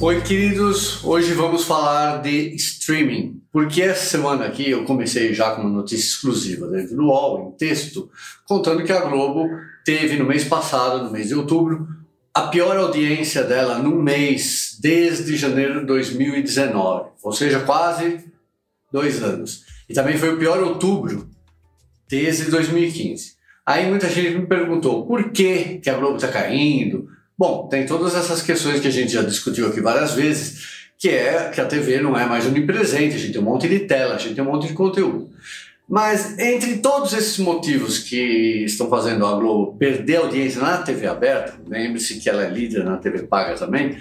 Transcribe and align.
Oi, 0.00 0.20
queridos. 0.20 1.02
Hoje 1.02 1.34
vamos 1.34 1.64
falar 1.64 2.22
de 2.22 2.54
streaming. 2.54 3.42
Porque 3.50 3.82
essa 3.82 4.06
semana 4.08 4.46
aqui 4.46 4.70
eu 4.70 4.84
comecei 4.84 5.34
já 5.34 5.50
com 5.56 5.62
uma 5.62 5.70
notícia 5.70 6.06
exclusiva 6.06 6.68
dentro 6.68 6.94
do 6.94 7.06
UOL, 7.06 7.48
em 7.48 7.56
texto, 7.56 8.08
contando 8.46 8.84
que 8.84 8.92
a 8.92 9.00
Globo 9.00 9.48
teve 9.84 10.16
no 10.16 10.24
mês 10.24 10.44
passado, 10.44 11.02
no 11.02 11.10
mês 11.10 11.26
de 11.26 11.34
outubro, 11.34 11.88
a 12.32 12.42
pior 12.42 12.76
audiência 12.76 13.42
dela 13.42 13.80
no 13.80 14.00
mês 14.00 14.78
desde 14.80 15.36
janeiro 15.36 15.80
de 15.80 15.86
2019, 15.86 17.10
ou 17.20 17.32
seja, 17.32 17.58
quase 17.58 18.24
dois 18.92 19.20
anos. 19.20 19.64
E 19.88 19.94
também 19.94 20.16
foi 20.16 20.32
o 20.32 20.38
pior 20.38 20.62
outubro 20.62 21.28
desde 22.08 22.48
2015. 22.52 23.32
Aí 23.66 23.88
muita 23.88 24.08
gente 24.08 24.38
me 24.38 24.46
perguntou 24.46 25.04
por 25.04 25.32
que, 25.32 25.78
que 25.78 25.90
a 25.90 25.94
Globo 25.94 26.14
está 26.14 26.28
caindo, 26.28 27.08
Bom, 27.38 27.68
tem 27.68 27.86
todas 27.86 28.16
essas 28.16 28.42
questões 28.42 28.80
que 28.80 28.88
a 28.88 28.90
gente 28.90 29.12
já 29.12 29.22
discutiu 29.22 29.68
aqui 29.68 29.80
várias 29.80 30.12
vezes, 30.12 30.88
que 30.98 31.08
é 31.08 31.50
que 31.50 31.60
a 31.60 31.66
TV 31.66 32.00
não 32.00 32.18
é 32.18 32.26
mais 32.26 32.44
onipresente, 32.44 33.14
a 33.14 33.18
gente 33.18 33.32
tem 33.32 33.40
um 33.40 33.44
monte 33.44 33.68
de 33.68 33.80
tela, 33.80 34.16
a 34.16 34.18
gente 34.18 34.34
tem 34.34 34.42
um 34.42 34.50
monte 34.50 34.66
de 34.66 34.74
conteúdo. 34.74 35.30
Mas 35.88 36.36
entre 36.38 36.78
todos 36.78 37.12
esses 37.12 37.38
motivos 37.38 38.00
que 38.00 38.64
estão 38.64 38.90
fazendo 38.90 39.24
a 39.24 39.36
Globo 39.36 39.76
perder 39.78 40.16
audiência 40.16 40.60
na 40.60 40.78
TV 40.78 41.06
aberta, 41.06 41.54
lembre-se 41.66 42.18
que 42.18 42.28
ela 42.28 42.44
é 42.44 42.50
líder 42.50 42.84
na 42.84 42.96
TV 42.96 43.22
paga 43.22 43.54
também, 43.54 43.96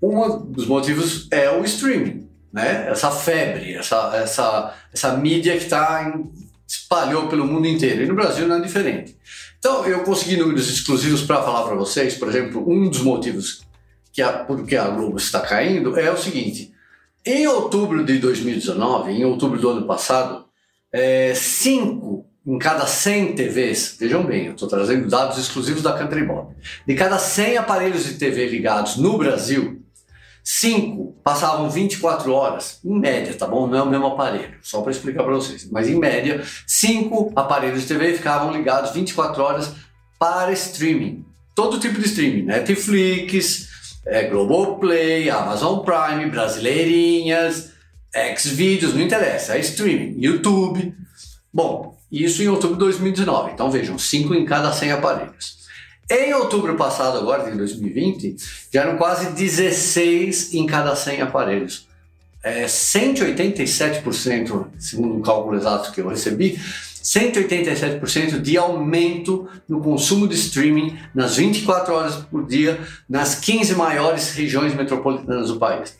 um 0.00 0.38
dos 0.38 0.66
motivos 0.66 1.28
é 1.30 1.50
o 1.50 1.64
streaming, 1.64 2.28
né? 2.52 2.88
Essa 2.90 3.10
febre, 3.10 3.74
essa, 3.74 4.12
essa, 4.16 4.74
essa 4.92 5.16
mídia 5.16 5.56
que 5.56 5.64
está 5.64 6.12
espalhou 6.92 7.28
pelo 7.28 7.46
mundo 7.46 7.66
inteiro. 7.66 8.02
E 8.02 8.06
no 8.06 8.14
Brasil 8.14 8.46
não 8.46 8.56
é 8.56 8.60
diferente. 8.60 9.16
Então, 9.58 9.86
eu 9.86 10.00
consegui 10.00 10.36
números 10.36 10.68
exclusivos 10.68 11.22
para 11.22 11.42
falar 11.42 11.64
para 11.64 11.74
vocês. 11.74 12.14
Por 12.14 12.28
exemplo, 12.28 12.64
um 12.68 12.88
dos 12.88 13.00
motivos 13.00 13.62
que 14.12 14.20
a, 14.20 14.32
por 14.32 14.64
que 14.66 14.76
a 14.76 14.88
Globo 14.88 15.16
está 15.16 15.40
caindo 15.40 15.98
é 15.98 16.10
o 16.10 16.16
seguinte: 16.16 16.72
em 17.24 17.46
outubro 17.46 18.04
de 18.04 18.18
2019, 18.18 19.12
em 19.12 19.24
outubro 19.24 19.58
do 19.58 19.70
ano 19.70 19.86
passado, 19.86 20.44
é, 20.92 21.32
cinco 21.34 22.26
em 22.44 22.58
cada 22.58 22.86
100 22.86 23.36
TVs, 23.36 23.96
vejam 24.00 24.24
bem, 24.24 24.46
eu 24.46 24.54
estou 24.54 24.68
trazendo 24.68 25.08
dados 25.08 25.38
exclusivos 25.38 25.80
da 25.80 25.92
Country 25.92 26.24
Bob, 26.24 26.52
de 26.84 26.94
cada 26.96 27.16
100 27.16 27.56
aparelhos 27.56 28.04
de 28.04 28.14
TV 28.14 28.48
ligados 28.48 28.96
no 28.96 29.16
Brasil, 29.16 29.80
Cinco 30.44 31.16
passavam 31.22 31.70
24 31.70 32.32
horas, 32.32 32.80
em 32.84 32.98
média, 32.98 33.32
tá 33.34 33.46
bom? 33.46 33.66
Não 33.68 33.78
é 33.78 33.82
o 33.82 33.88
mesmo 33.88 34.06
aparelho, 34.06 34.56
só 34.60 34.82
para 34.82 34.90
explicar 34.90 35.22
para 35.22 35.34
vocês. 35.34 35.70
Mas 35.70 35.88
em 35.88 35.96
média, 35.96 36.42
cinco 36.66 37.32
aparelhos 37.36 37.82
de 37.82 37.88
TV 37.88 38.14
ficavam 38.14 38.52
ligados 38.52 38.92
24 38.92 39.42
horas 39.42 39.72
para 40.18 40.52
streaming. 40.52 41.24
Todo 41.54 41.78
tipo 41.78 42.00
de 42.00 42.06
streaming, 42.06 42.42
Netflix, 42.42 43.68
é, 44.04 44.24
Globoplay, 44.24 45.30
Amazon 45.30 45.80
Prime, 45.80 46.30
Brasileirinhas, 46.30 47.70
Xvideos, 48.36 48.94
não 48.94 49.00
interessa, 49.00 49.56
é 49.56 49.60
streaming, 49.60 50.16
YouTube. 50.18 50.94
Bom, 51.52 51.96
isso 52.10 52.42
em 52.42 52.48
outubro 52.48 52.76
de 52.76 52.80
2019. 52.80 53.52
Então 53.52 53.70
vejam, 53.70 53.96
cinco 53.98 54.34
em 54.34 54.44
cada 54.44 54.72
100 54.72 54.92
aparelhos. 54.92 55.61
Em 56.10 56.34
outubro 56.34 56.76
passado, 56.76 57.18
agora, 57.18 57.50
em 57.50 57.56
2020, 57.56 58.36
já 58.72 58.82
eram 58.82 58.98
quase 58.98 59.32
16 59.32 60.54
em 60.54 60.66
cada 60.66 60.94
100 60.94 61.22
aparelhos. 61.22 61.88
É 62.42 62.66
187%, 62.66 64.66
segundo 64.78 65.18
o 65.18 65.22
cálculo 65.22 65.56
exato 65.56 65.92
que 65.92 66.00
eu 66.00 66.08
recebi, 66.08 66.58
187% 67.02 68.40
de 68.40 68.56
aumento 68.56 69.48
no 69.68 69.80
consumo 69.80 70.28
de 70.28 70.34
streaming 70.34 70.98
nas 71.14 71.36
24 71.36 71.94
horas 71.94 72.16
por 72.16 72.46
dia 72.46 72.80
nas 73.08 73.36
15 73.36 73.74
maiores 73.74 74.34
regiões 74.34 74.74
metropolitanas 74.74 75.48
do 75.48 75.58
país. 75.58 75.96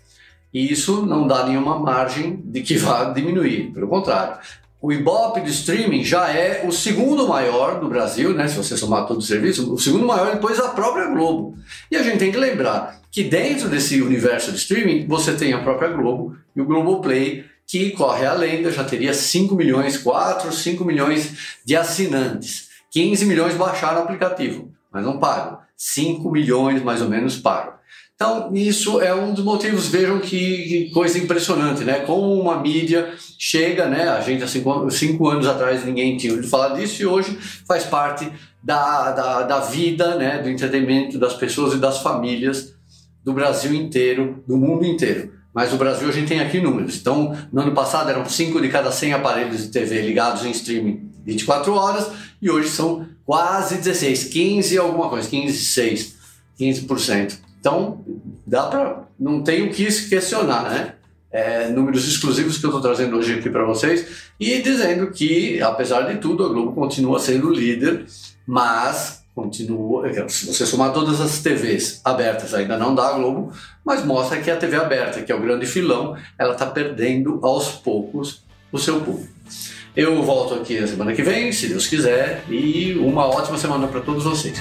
E 0.53 0.71
isso 0.71 1.07
não 1.07 1.27
dá 1.27 1.47
nenhuma 1.47 1.79
margem 1.79 2.43
de 2.45 2.61
que 2.61 2.77
vá 2.77 3.05
diminuir, 3.05 3.73
pelo 3.73 3.89
contrário 3.89 4.39
o 4.83 4.93
Ibope 4.93 5.41
de 5.41 5.51
streaming 5.51 6.03
já 6.03 6.29
é 6.29 6.67
o 6.67 6.73
segundo 6.73 7.29
maior 7.29 7.79
do 7.79 7.89
Brasil, 7.89 8.35
né? 8.35 8.49
Se 8.49 8.57
você 8.57 8.77
somar 8.77 9.07
todo 9.07 9.19
o 9.19 9.23
serviço, 9.23 9.73
o 9.73 9.79
segundo 9.79 10.05
maior 10.05 10.35
depois 10.35 10.59
da 10.59 10.71
própria 10.71 11.07
Globo. 11.07 11.57
E 11.89 11.97
a 11.97 12.03
gente 12.03 12.19
tem 12.19 12.33
que 12.33 12.37
lembrar 12.37 13.01
que 13.09 13.23
dentro 13.23 13.69
desse 13.69 14.03
universo 14.03 14.51
de 14.51 14.59
streaming 14.59 15.07
você 15.07 15.35
tem 15.35 15.53
a 15.53 15.63
própria 15.63 15.89
Globo 15.91 16.37
e 16.57 16.61
o 16.61 16.65
Globoplay, 16.65 17.45
que 17.65 17.93
corre 17.93 18.27
a 18.27 18.33
lenda, 18.33 18.73
já 18.73 18.83
teria 18.83 19.15
5 19.15 19.55
milhões, 19.55 19.97
4, 19.99 20.53
5 20.53 20.85
milhões 20.85 21.61
de 21.65 21.77
assinantes. 21.77 22.69
15 22.91 23.25
milhões 23.25 23.55
baixaram 23.55 24.01
o 24.01 24.03
aplicativo, 24.03 24.73
mas 24.93 25.05
não 25.05 25.21
pagam. 25.21 25.59
5 25.77 26.29
milhões 26.29 26.83
mais 26.83 27.01
ou 27.01 27.09
menos 27.09 27.37
pagam. 27.37 27.75
Então, 28.23 28.55
isso 28.55 29.01
é 29.01 29.13
um 29.13 29.35
dos 29.35 29.43
motivos, 29.43 29.89
vejam 29.89 30.21
que, 30.21 30.93
coisa 30.95 31.19
impressionante, 31.19 31.83
né? 31.83 31.99
Como 32.07 32.41
uma 32.41 32.61
mídia 32.61 33.13
chega, 33.37 33.89
né? 33.89 34.09
A 34.11 34.21
gente 34.21 34.45
há 34.45 34.47
cinco, 34.47 34.89
cinco 34.93 35.29
anos 35.29 35.45
atrás 35.45 35.85
ninguém 35.85 36.17
tinha 36.17 36.33
ouvido 36.33 36.49
falar 36.49 36.77
disso 36.77 37.03
e 37.03 37.05
hoje 37.07 37.37
faz 37.67 37.83
parte 37.83 38.31
da, 38.63 39.11
da, 39.11 39.43
da 39.43 39.59
vida, 39.59 40.15
né? 40.15 40.39
Do 40.39 40.49
entretenimento 40.49 41.19
das 41.19 41.35
pessoas 41.35 41.75
e 41.75 41.79
das 41.79 41.99
famílias 41.99 42.73
do 43.25 43.33
Brasil 43.33 43.75
inteiro, 43.75 44.45
do 44.47 44.57
mundo 44.57 44.87
inteiro. 44.87 45.33
Mas 45.53 45.73
no 45.73 45.77
Brasil 45.77 46.09
a 46.09 46.13
gente 46.13 46.29
tem 46.29 46.39
aqui 46.39 46.61
números. 46.61 46.99
Então, 46.99 47.37
no 47.53 47.61
ano 47.61 47.73
passado 47.73 48.09
eram 48.09 48.25
5 48.25 48.63
de 48.63 48.69
cada 48.69 48.93
100 48.93 49.15
aparelhos 49.15 49.65
de 49.65 49.73
TV 49.73 50.01
ligados 50.01 50.45
em 50.45 50.53
streaming 50.53 51.11
24 51.25 51.75
horas 51.75 52.07
e 52.41 52.49
hoje 52.49 52.69
são 52.69 53.05
quase 53.27 53.79
16, 53.79 54.25
15 54.27 54.79
alguma 54.79 55.09
coisa, 55.09 55.29
15, 55.29 55.59
6, 55.59 56.15
15%. 56.61 57.52
Então, 57.63 58.05
dá 58.45 58.65
para 58.65 59.05
não 59.17 59.41
tem 59.41 59.69
o 59.69 59.71
que 59.71 59.89
se 59.89 60.09
questionar, 60.09 60.69
né? 60.69 60.95
É, 61.31 61.69
números 61.69 62.09
exclusivos 62.09 62.59
que 62.59 62.67
eu 62.67 62.71
estou 62.71 62.83
trazendo 62.83 63.17
hoje 63.17 63.39
aqui 63.39 63.49
para 63.49 63.65
vocês 63.65 64.33
e 64.39 64.61
dizendo 64.61 65.13
que, 65.13 65.63
apesar 65.63 66.03
de 66.03 66.19
tudo, 66.19 66.45
a 66.45 66.49
Globo 66.49 66.73
continua 66.73 67.21
sendo 67.21 67.51
líder, 67.51 68.05
mas 68.45 69.23
continua. 69.33 70.13
Se 70.29 70.47
você 70.47 70.67
somar 70.67 70.93
todas 70.93 71.21
as 71.21 71.39
TVs 71.39 72.01
abertas, 72.05 72.53
ainda 72.53 72.77
não 72.77 72.97
dá 72.97 73.11
a 73.11 73.13
Globo, 73.13 73.53
mas 73.85 74.05
mostra 74.05 74.41
que 74.41 74.51
a 74.51 74.57
TV 74.57 74.77
aberta, 74.77 75.23
que 75.23 75.31
é 75.31 75.35
o 75.35 75.41
grande 75.41 75.65
filão, 75.65 76.17
ela 76.37 76.55
está 76.55 76.67
perdendo 76.67 77.39
aos 77.45 77.69
poucos 77.71 78.43
o 78.73 78.79
seu 78.79 79.01
público. 79.01 79.33
Eu 79.97 80.21
volto 80.25 80.55
aqui 80.55 80.81
na 80.81 80.89
semana 80.89 81.13
que 81.13 81.23
vem, 81.23 81.53
se 81.53 81.69
Deus 81.69 81.87
quiser, 81.87 82.45
e 82.51 82.95
uma 82.99 83.25
ótima 83.25 83.57
semana 83.57 83.87
para 83.87 84.01
todos 84.01 84.25
vocês. 84.25 84.61